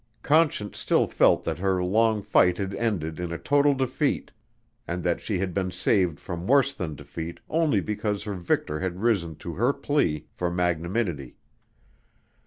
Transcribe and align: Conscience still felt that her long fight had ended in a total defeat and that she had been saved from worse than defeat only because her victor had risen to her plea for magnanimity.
Conscience 0.23 0.79
still 0.79 1.05
felt 1.05 1.43
that 1.43 1.59
her 1.59 1.83
long 1.83 2.23
fight 2.23 2.57
had 2.57 2.73
ended 2.73 3.19
in 3.19 3.31
a 3.31 3.37
total 3.37 3.75
defeat 3.75 4.31
and 4.87 5.03
that 5.03 5.21
she 5.21 5.37
had 5.37 5.53
been 5.53 5.69
saved 5.69 6.19
from 6.19 6.47
worse 6.47 6.73
than 6.73 6.95
defeat 6.95 7.39
only 7.51 7.81
because 7.81 8.23
her 8.23 8.33
victor 8.33 8.79
had 8.79 9.01
risen 9.03 9.35
to 9.35 9.53
her 9.53 9.71
plea 9.73 10.25
for 10.33 10.49
magnanimity. 10.49 11.37